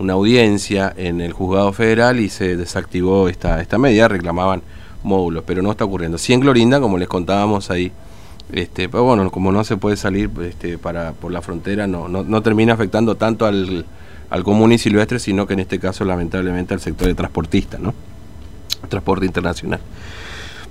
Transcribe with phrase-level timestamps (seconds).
[0.00, 4.62] una audiencia en el juzgado federal y se desactivó esta, esta medida, reclamaban
[5.02, 6.16] módulos, pero no está ocurriendo.
[6.16, 7.92] Sí en Clorinda, como les contábamos ahí,
[8.50, 12.24] este, pero bueno, como no se puede salir este, para, por la frontera, no, no,
[12.24, 13.84] no termina afectando tanto al,
[14.30, 17.94] al común y silvestre, sino que en este caso lamentablemente al sector de transportista, ¿no?
[18.88, 19.80] Transporte internacional.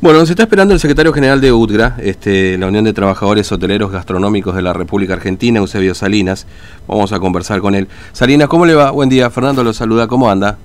[0.01, 3.91] Bueno, nos está esperando el secretario general de UTGRA, este, la Unión de Trabajadores Hoteleros
[3.91, 6.47] Gastronómicos de la República Argentina, Eusebio Salinas.
[6.87, 7.89] Vamos a conversar con él.
[8.13, 8.91] Salinas, ¿cómo le va?
[8.91, 9.29] Buen día.
[9.29, 10.07] Fernando lo saluda.
[10.07, 10.57] ¿Cómo anda?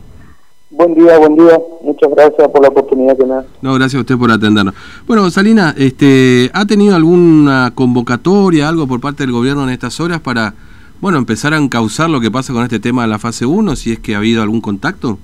[0.71, 1.61] Buen día, buen día.
[1.83, 3.45] Muchas gracias por la oportunidad que me da.
[3.61, 4.73] No, gracias a usted por atendernos.
[5.05, 10.21] Bueno, Salinas, este, ¿ha tenido alguna convocatoria, algo por parte del gobierno en estas horas
[10.21, 10.55] para,
[11.01, 13.95] bueno, empezar a encauzar lo que pasa con este tema de la fase 1, si
[13.95, 15.19] es que ha habido algún contacto?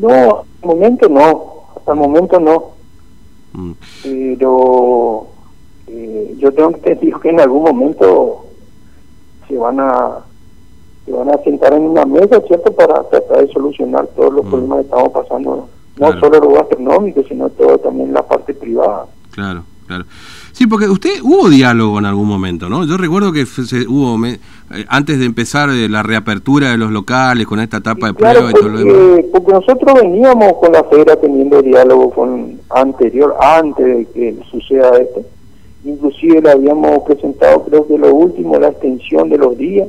[0.00, 1.44] No, hasta el momento no.
[1.76, 2.73] Hasta el momento no.
[3.54, 3.72] Mm.
[4.02, 5.26] Pero
[5.86, 8.46] eh, yo tengo entendido que en algún momento
[9.48, 10.18] se van a
[11.04, 14.50] se van a sentar en una mesa, ¿cierto?, para tratar de solucionar todos los mm.
[14.50, 19.06] problemas que estamos pasando, no solo lo gastronómico, sino todo también la parte privada.
[19.30, 20.04] Claro, claro.
[20.52, 22.84] Sí, porque usted hubo diálogo en algún momento, ¿no?
[22.86, 24.38] Yo recuerdo que se, hubo, eh,
[24.88, 28.54] antes de empezar eh, la reapertura de los locales con esta etapa de prueba y
[28.54, 29.24] todo lo demás.
[29.32, 35.22] Porque nosotros veníamos con la feria teniendo diálogo con anterior, antes de que suceda esto.
[35.84, 39.88] Inclusive le habíamos presentado, creo que lo último, la extensión de los días,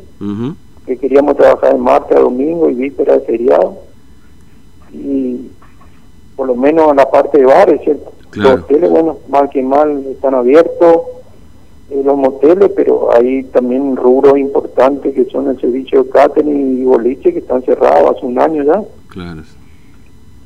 [0.88, 3.78] que queríamos trabajar de martes a domingo y víspera de feriado.
[4.92, 5.52] Y
[6.36, 8.15] por lo menos en la parte de bares, ¿cierto?
[8.36, 11.02] Los hoteles, bueno, mal que mal, están abiertos
[11.90, 16.84] eh, los moteles, pero hay también rubros importantes que son el servicio de catering y
[16.84, 18.82] boliche que están cerrados hace un año ya.
[19.10, 19.44] Claro.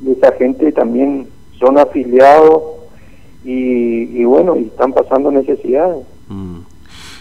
[0.05, 2.61] Y esa gente también son afiliados
[3.45, 6.05] y, bueno, y están pasando necesidades.
[6.27, 6.59] Mm.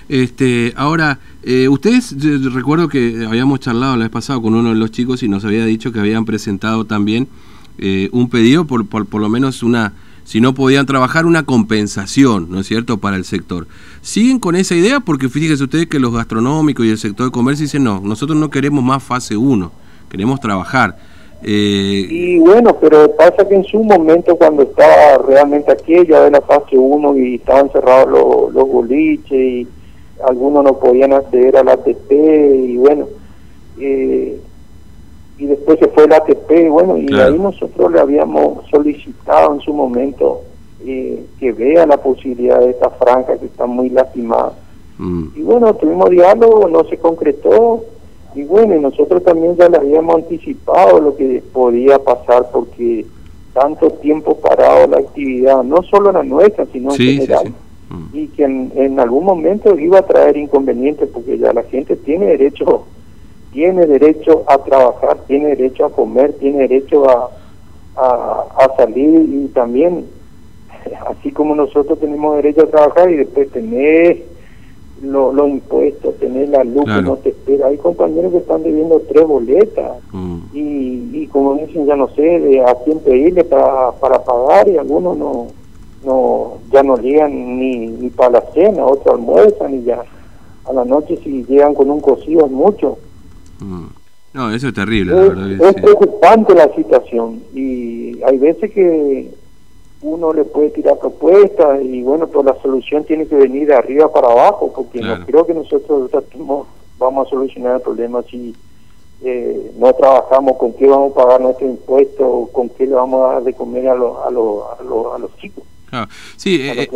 [0.09, 2.17] Este, ahora, eh, ustedes,
[2.53, 5.65] recuerdo que habíamos charlado la vez pasada con uno de los chicos y nos había
[5.65, 7.29] dicho que habían presentado también
[7.79, 9.93] eh, un pedido por, por, por lo menos una
[10.29, 13.67] si no podían trabajar, una compensación, ¿no es cierto?, para el sector.
[14.03, 15.01] ¿Siguen con esa idea?
[15.01, 18.51] Porque fíjense ustedes que los gastronómicos y el sector de comercio dicen, no, nosotros no
[18.51, 19.73] queremos más fase 1,
[20.11, 20.99] queremos trabajar.
[21.43, 22.07] Eh...
[22.11, 26.77] Y bueno, pero pasa que en su momento, cuando estaba realmente aquella de la fase
[26.77, 29.67] 1 y estaban cerrados los, boliches y
[30.29, 33.07] algunos no podían acceder al ATP y bueno,
[33.81, 34.39] eh,
[35.39, 39.73] y después se fue el ATP, bueno, y ahí nosotros le habíamos solicitado en su
[39.73, 40.41] momento
[40.85, 44.53] eh, que vea la posibilidad de esta franja que está muy lastimada.
[44.99, 45.29] Mm.
[45.37, 47.85] Y bueno, tuvimos diálogo, no se concretó,
[48.35, 53.07] y bueno, nosotros también ya le habíamos anticipado lo que podía pasar porque
[53.55, 57.55] tanto tiempo parado la actividad, no solo la nuestra, sino en general,
[57.91, 58.17] mm.
[58.17, 62.27] y que en, en algún momento iba a traer inconvenientes porque ya la gente tiene
[62.27, 62.87] derecho
[63.53, 67.31] tiene derecho a trabajar, tiene derecho a comer, tiene derecho a,
[67.97, 70.07] a, salir y también,
[71.09, 74.25] así como nosotros tenemos derecho a trabajar y después tener
[75.03, 77.69] los impuestos, tener la luz que no te espera.
[77.69, 80.39] Hay compañeros que están debiendo tres boletas mm.
[80.53, 84.77] y, y como dicen, ya no sé de a quién pedirle para, para pagar y
[84.77, 85.47] algunos no,
[86.05, 90.03] no ya no llegan ni, ni para la cena, otros almuerzan y ya
[90.65, 92.99] a la noche si llegan con un cocido es mucho.
[93.61, 93.87] Mm.
[94.35, 95.15] No, eso es terrible.
[95.61, 99.31] Es, preocupante la situación y hay veces que
[100.03, 104.13] uno le puede tirar propuestas y bueno, pero la solución tiene que venir de arriba
[104.13, 106.11] para abajo porque no creo que nosotros
[106.99, 108.55] vamos a solucionar el problema si
[109.25, 113.35] eh, no trabajamos, con qué vamos a pagar nuestro impuesto, con qué le vamos a
[113.35, 115.65] dar de comer a, los a, los a, a los chicos.
[116.37, 116.89] Sí, eh, eh,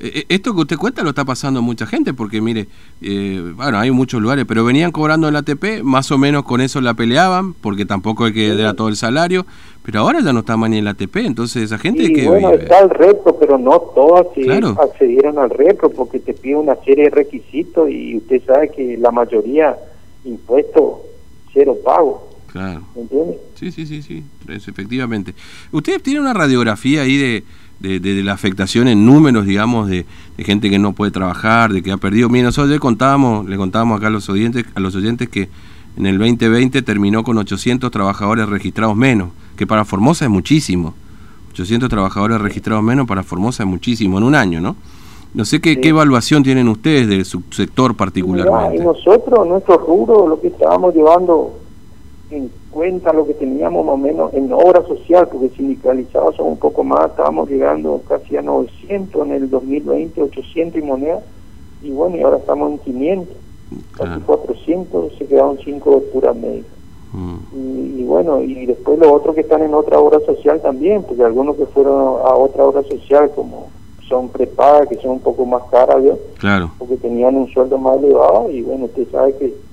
[0.00, 2.68] eh, esto que usted cuenta lo está pasando mucha gente, porque mire,
[3.54, 6.94] bueno, hay muchos lugares, pero venían cobrando el ATP, más o menos con eso la
[6.94, 9.44] peleaban, porque tampoco hay que dar todo el salario,
[9.84, 12.26] pero ahora ya no está más ni el ATP, entonces esa gente que...
[12.26, 17.04] Bueno, está el retro, pero no todas accedieron al retro, porque te pide una serie
[17.04, 19.76] de requisitos y usted sabe que la mayoría
[20.24, 20.98] impuestos
[21.52, 22.28] cero pago.
[22.52, 22.82] Claro.
[22.96, 23.38] ¿Entiende?
[23.54, 25.34] Sí, sí, sí, sí, efectivamente.
[25.70, 27.44] Usted tiene una radiografía ahí de
[27.80, 30.04] de, la afectación en números, digamos, de,
[30.38, 32.28] gente que no puede trabajar, de que ha perdido.
[32.28, 35.48] Mira, nosotros le contábamos, le contábamos acá a los oyentes, a los oyentes que
[35.96, 40.94] en el 2020 terminó con 800 trabajadores registrados menos, que para Formosa es muchísimo.
[41.52, 44.76] 800 trabajadores registrados menos para Formosa es muchísimo en un año, ¿no?
[45.34, 48.76] No sé qué, qué evaluación tienen ustedes de su sector particularmente.
[48.76, 51.58] y nosotros, nuestro rubro, lo que estábamos llevando
[52.30, 56.58] en cuenta lo que teníamos más o menos en obra social, porque sindicalizados son un
[56.58, 61.20] poco más, estábamos llegando casi a 900 en el 2020, 800 y moneda,
[61.82, 63.36] y bueno, y ahora estamos en 500,
[63.96, 66.70] casi 400, se quedaron 5 puras médicas.
[67.12, 68.06] Mm.
[68.06, 71.66] bueno, y después los otros que están en otra obra social también, porque algunos que
[71.66, 73.70] fueron a otra obra social como
[74.08, 76.16] son prepagas, que son un poco más caras, ¿vio?
[76.38, 76.70] Claro.
[76.78, 79.67] porque tenían un sueldo más elevado y bueno, usted sabe que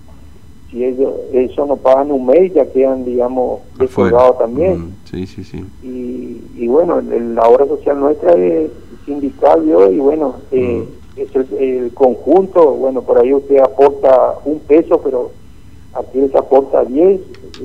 [0.76, 4.78] si ellos eso no pagan un mes ya quedan, digamos, descolgados también.
[4.88, 5.64] Mm, sí, sí, sí.
[5.82, 8.70] Y, y bueno, el- la obra social nuestra es
[9.06, 9.90] sindical, ¿vio?
[9.90, 10.86] y bueno, eh,
[11.16, 11.20] Mm.
[11.22, 15.32] es el, el conjunto, bueno, por ahí usted aporta un peso, pero
[15.94, 17.22] aquí se aporta 10,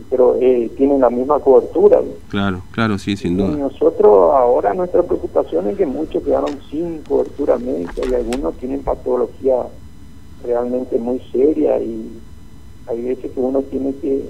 [0.09, 2.01] pero eh, tienen la misma cobertura.
[2.29, 3.57] Claro, claro, sí, sin Y duda.
[3.57, 9.57] nosotros ahora nuestra preocupación es que muchos quedaron sin cobertura médica y algunos tienen patología
[10.45, 12.09] realmente muy seria y
[12.91, 14.29] hay veces que uno tiene que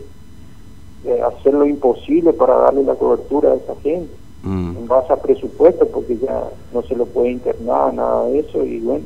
[1.07, 5.17] eh, hacer lo imposible para darle la cobertura a esa gente Mm, en base a
[5.17, 9.05] presupuesto porque ya no se lo puede internar, nada de eso y bueno,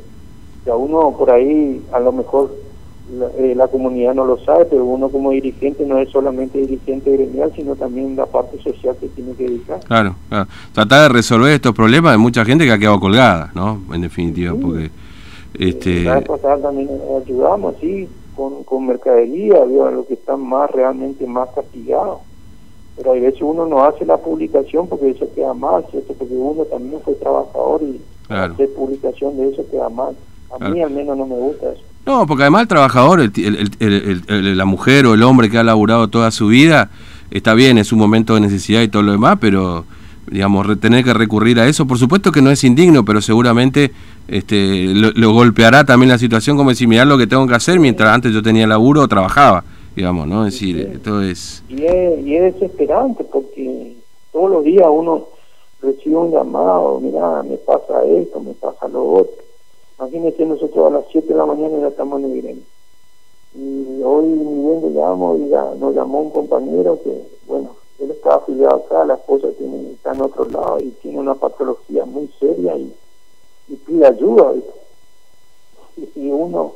[0.65, 2.55] ya uno por ahí a lo mejor
[3.19, 7.11] la, eh, la comunidad no lo sabe, pero uno como dirigente no es solamente dirigente
[7.11, 9.81] gremial, sino también la parte social que tiene que dedicar.
[9.81, 10.47] Claro, claro.
[10.73, 13.81] Tratar de resolver estos problemas de mucha gente que ha quedado colgada, ¿no?
[13.93, 14.59] En definitiva, Sí.
[14.63, 14.91] porque...
[15.59, 16.89] Este, La vez pasada también
[17.25, 22.19] ayudamos, sí, con, con mercadería, a los que están más realmente más castigados.
[22.97, 26.15] Pero a veces uno no hace la publicación porque eso queda mal, ¿cierto?
[26.15, 28.55] Porque uno también fue trabajador y Claro.
[28.55, 30.15] hacer publicación de eso queda mal.
[30.51, 30.87] A mí Claro.
[30.87, 31.83] al menos no me gusta eso.
[32.07, 33.33] No, porque además el trabajador, el-
[33.81, 36.91] el- el- la mujer o el hombre que ha laburado toda su vida,
[37.31, 39.85] está bien, es un momento de necesidad y todo lo demás, pero
[40.31, 43.93] digamos, tener que recurrir a eso, por supuesto que no es indigno, pero seguramente
[44.29, 47.79] este, lo, lo golpeará también la situación como decir, mirá lo que tengo que hacer
[47.79, 50.47] mientras antes yo tenía laburo o trabajaba, digamos, ¿no?
[50.47, 51.63] Es decir, esto es...
[51.69, 53.97] Y es, y es desesperante porque
[54.33, 55.29] todos los días uno
[55.81, 59.45] recibe un llamado, mira, me pasa esto, me pasa lo otro.
[59.99, 62.63] Imagínense nosotros a las 7 de la mañana ya estamos en el gremio.
[63.55, 68.11] Y hoy ni bien le llamo y ya nos llamó un compañero que, bueno, él
[68.11, 72.29] está afiliado acá, la esposa tiene, está en otro lado y tiene una patología muy
[72.41, 72.93] seria y,
[73.69, 74.53] y pide ayuda.
[75.97, 76.73] Y, y uno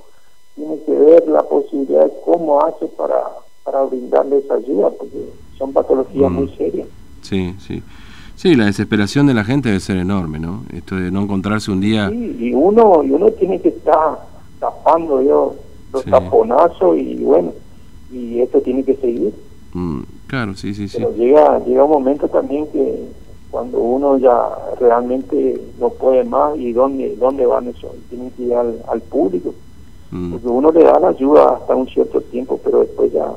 [0.55, 3.23] tiene que ver la posibilidad de cómo hace para,
[3.65, 5.19] para brindarle esa ayuda, porque
[5.57, 6.35] son patologías Mm.
[6.35, 6.89] muy serias.
[7.23, 7.83] Sí, sí.
[8.37, 10.63] Sí, la desesperación de la gente debe ser enorme, ¿no?
[10.73, 12.09] Esto de no encontrarse un día...
[12.09, 14.21] Sí, y uno y uno tiene que estar
[14.61, 15.57] tapando yo
[15.93, 16.11] los Sí.
[16.11, 17.53] taponazos y bueno,
[18.13, 19.35] y esto tiene que seguir.
[19.75, 20.99] Mm, claro, sí, sí, sí.
[20.99, 23.09] Pero llega, llega un momento también que
[23.51, 24.47] cuando uno ya
[24.79, 29.55] realmente no puede más y dónde, dónde van eso, tienen que ir al, al público,
[30.11, 33.31] Mm, porque uno le da la ayuda hasta un cierto tiempo, pero después ya,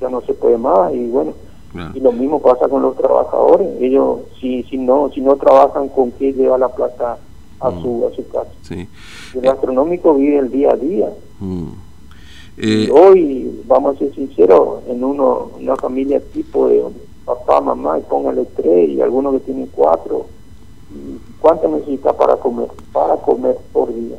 [0.00, 1.34] ya no se puede más y bueno,
[1.70, 1.92] claro.
[1.94, 6.10] y lo mismo pasa con los trabajadores, ellos si, si no, si no trabajan con
[6.12, 7.16] qué lleva la plata
[7.60, 7.82] a Mm.
[7.82, 8.50] su, a su casa.
[8.62, 8.88] Sí.
[9.34, 11.10] El gastronómico vive el día a día.
[11.38, 11.68] Mm.
[12.62, 16.82] Eh, hoy, vamos a ser sinceros, en uno, una familia tipo de
[17.24, 20.26] papá, mamá, y póngale tres, y algunos que tienen cuatro,
[20.92, 22.68] ¿y ¿cuánto necesita para comer?
[22.92, 24.16] Para comer por día.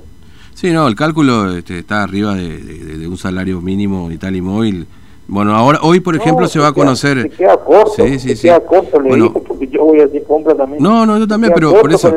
[0.55, 4.41] sí, no, el cálculo este, está arriba de, de- de un salario mínimo vital y
[4.41, 4.87] móvil.
[5.31, 7.21] Bueno, ahora, hoy, por ejemplo, No, se va a conocer...
[7.21, 8.41] Se queda corto, Sí, sí, se sí.
[8.49, 9.23] queda corto, le Bueno.
[9.27, 10.83] digo, porque yo voy a hacer compra también.
[10.83, 12.13] No, no, yo también, pero por eso,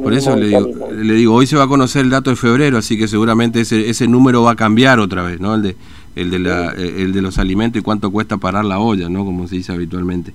[0.00, 2.78] por eso le digo, le digo, hoy se va a conocer el dato de febrero,
[2.78, 5.56] así que seguramente ese, ese número va a cambiar otra vez, ¿no?
[5.56, 5.76] El de,
[6.14, 9.24] el de, la, eh, el de los alimentos y cuánto cuesta parar la olla, ¿no?
[9.24, 10.32] Como se dice habitualmente.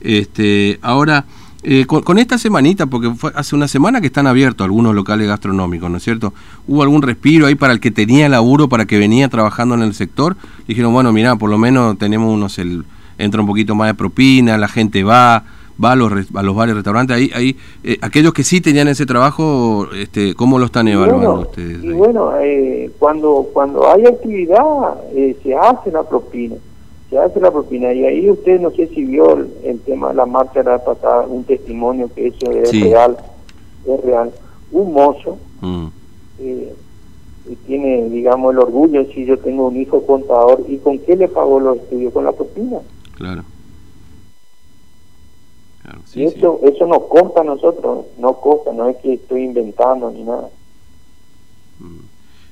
[0.00, 1.24] Este, ahora,
[1.64, 5.26] eh, con, con esta semanita, porque fue hace una semana que están abiertos algunos locales
[5.26, 6.34] gastronómicos, ¿no es cierto?
[6.68, 9.94] ¿Hubo algún respiro ahí para el que tenía laburo, para que venía trabajando en el
[9.94, 10.36] sector?
[10.68, 12.84] Dijeron, bueno, mira, por lo menos tenemos unos, el,
[13.18, 15.44] entra un poquito más de propina, la gente va,
[15.82, 19.06] va a los, a los bares, restaurantes, ahí, ahí eh, aquellos que sí tenían ese
[19.06, 21.82] trabajo, este, ¿cómo lo están evaluando bueno, ustedes?
[21.82, 24.62] y bueno, eh, cuando cuando hay actividad
[25.14, 26.56] eh, se hace la propina,
[27.14, 30.14] se hace la propina y ahí usted no sé si vio el, el tema de
[30.14, 32.82] la marcha la pasada, un testimonio que eso es Sí.
[32.82, 33.16] real,
[33.86, 34.32] es real.
[34.72, 35.86] Un mozo Mm,
[36.40, 36.74] eh,
[37.48, 41.28] y tiene, digamos, el orgullo decir yo tengo un hijo contador y con qué le
[41.28, 42.80] pagó los estudios con la propina.
[43.16, 43.44] claro.
[45.82, 46.38] Claro, sí, y sí.
[46.38, 50.48] eso eso nos consta a nosotros, no consta, no es que estoy inventando ni nada.
[51.78, 51.98] Mm.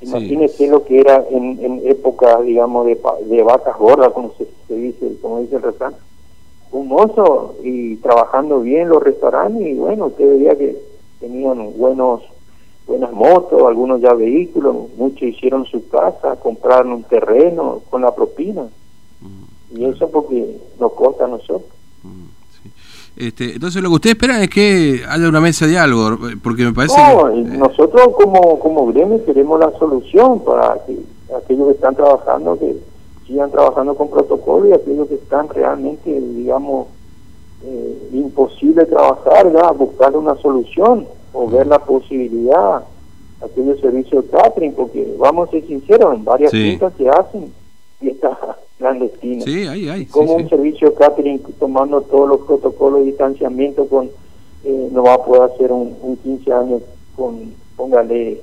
[0.03, 4.75] Imagínese lo que era en, en época, digamos, de, de vacas gordas, como se, se
[4.75, 5.95] dice, como dice el refrán.
[6.73, 10.77] Un mozo y trabajando bien los restaurantes y bueno, usted veía que
[11.21, 12.23] tenían buenos
[12.87, 18.63] buenas motos, algunos ya vehículos, muchos hicieron su casa, compraron un terreno con la propina.
[19.21, 21.71] Mm, Y eso porque nos consta a nosotros.
[22.03, 22.25] mm.
[23.17, 26.73] Este, entonces lo que ustedes esperan es que haya una mesa de diálogo, porque me
[26.73, 27.37] parece No, que...
[27.37, 30.99] y eh, nosotros como, como gremio queremos la solución para que
[31.37, 32.77] aquellos que están trabajando que,
[33.27, 36.89] sigan trabajando con protocolo y aquellos que están realmente, digamos,
[37.65, 42.83] eh, imposible trabajar, ya, buscar una solución o ver la posibilidad,
[43.43, 46.79] aquellos servicios de catering, porque vamos a ser sinceros, en varias Sí.
[46.99, 47.53] se hacen
[48.01, 48.37] fiestas
[48.83, 49.45] clandestinas.
[49.45, 50.05] Sí, ahí, ahí.
[50.05, 50.43] sí, como sí.
[50.43, 54.11] un servicio de catering tomando todos los protocolos de distanciamiento con
[54.65, 56.83] eh, no va a poder hacer un, un 15 años
[57.17, 58.41] con póngale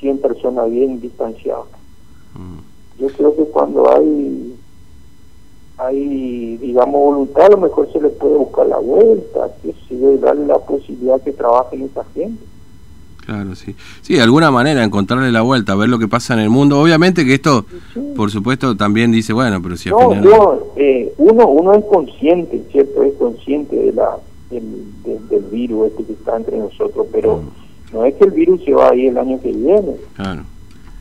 [0.00, 1.66] 100 personas bien distanciadas
[2.34, 2.58] Mm.
[2.98, 4.56] yo creo que cuando hay
[5.76, 10.46] hay digamos voluntad a lo mejor se le puede buscar la vuelta que sí darle
[10.46, 12.42] la posibilidad que trabajen esa gente
[13.24, 13.74] Claro, sí.
[14.00, 16.80] Sí, de alguna manera encontrarle la vuelta, ver lo que pasa en el mundo.
[16.80, 18.00] Obviamente que esto, Sí.
[18.16, 20.24] por supuesto, también dice, bueno, pero si no, final...
[20.24, 24.16] yo, eh, uno uno es consciente cierto es consciente de la
[24.50, 24.62] del,
[25.04, 27.94] del- del virus este que está entre nosotros pero Mm.
[27.94, 30.42] no es que el virus se va a ir el año que viene Claro.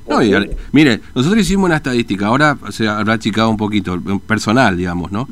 [0.10, 0.32] No, y
[0.72, 5.28] mire, nosotros hicimos una estadística, ahora se habrá achicado un poquito, personal, digamos, ¿no?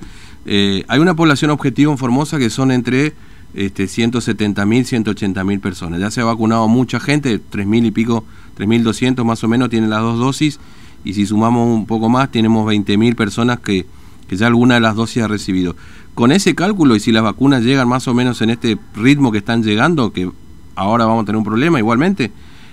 [0.46, 3.14] Eh, hay una población objetivo en Formosa que son entre
[3.54, 6.00] este, 170.000, 180.000 personas.
[6.00, 8.24] Ya se ha vacunado mucha gente, 3.000 y pico,
[8.58, 10.60] 3.200 más o menos tienen las dos dosis,
[11.04, 13.86] y si sumamos un poco más, tenemos 20.000 personas que,
[14.28, 15.76] que ya alguna de las dosis ha recibido.
[16.16, 19.38] Con ese cálculo, y si las vacunas llegan más o menos en este ritmo que
[19.38, 20.30] están llegando, que
[20.76, 22.32] ahora vamos a tener un problema igualmente,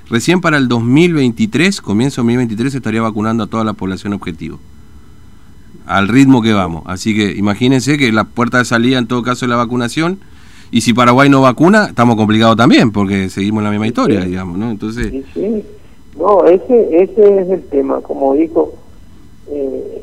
[0.09, 4.61] Recién para el 2023, comienzo 2023, se estaría vacunando a toda la población objetivo.
[5.85, 6.85] Al ritmo que vamos.
[6.87, 10.21] Así que imagínense que la puerta de salida en todo caso es la vacunación.
[10.71, 14.71] Y si Paraguay no vacuna, estamos complicados también, porque seguimos la misma historia, digamos, ¿no?
[14.71, 15.65] Entonces, Sí, sí.
[16.19, 18.01] No, ese, ese es el tema.
[18.01, 18.73] Como dijo
[19.51, 20.03] eh,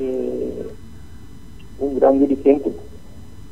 [0.00, 0.66] eh,
[1.78, 2.70] un gran dirigente,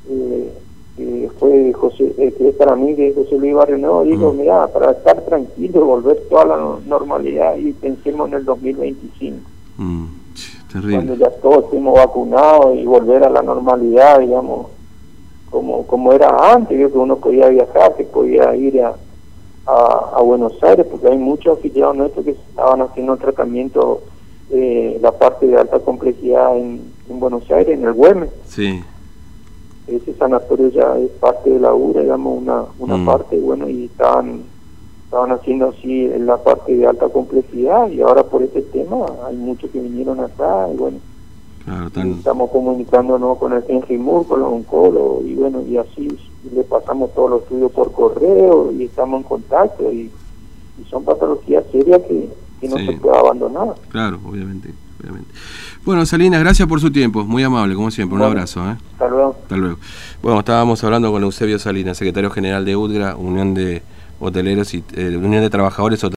[0.08, 0.52] eh,
[0.96, 4.32] que fue José, eh, que es para mí, que es José Luis Barrio Nuevo, dijo,
[4.32, 9.36] mira, para estar tranquilo, volver toda la no- normalidad y pensemos en el 2025,
[9.78, 11.16] mm, ch, cuando terrible.
[11.18, 14.66] ya todos estemos vacunados y volver a la normalidad, digamos,
[15.50, 18.94] como, como era antes, que uno podía viajar, que podía ir a,
[19.66, 24.02] a, a Buenos Aires, porque hay muchos afiliados nuestros que estaban haciendo tratamiento,
[24.50, 28.30] eh, la parte de alta complejidad en, en Buenos Aires, en el Güemes.
[28.46, 28.80] Sí,
[29.86, 33.06] Ese sanatorio ya es parte de la URA, digamos, una, una Mm.
[33.06, 34.42] parte, bueno, y estaban,
[35.04, 39.36] estaban haciendo así en la parte de alta complejidad, y ahora por este tema hay
[39.36, 40.98] muchos que vinieron acá, y bueno,
[41.70, 46.08] claro, tan, estamos comunicándonos con el Henry Moore, con los oncólogos, y bueno, y así
[46.54, 50.10] le pasamos todos los estudios por correo, y estamos en contacto, y,
[50.80, 52.28] y son patologías serias que,
[52.60, 52.86] que no Sí.
[52.86, 53.74] se puede abandonar.
[53.90, 55.30] claro, obviamente, obviamente.
[55.84, 58.76] Bueno, Salinas, gracias por su tiempo, muy amable, como siempre, un abrazo, ¿eh?
[58.92, 59.36] Hasta luego.
[59.42, 59.76] Hasta luego.
[60.22, 63.82] Bueno, estábamos hablando con Eusebio Salinas, secretario general de UDGRA, Unión de
[64.20, 66.08] Hoteleros y eh, Unión de Trabajadores Hoteleros.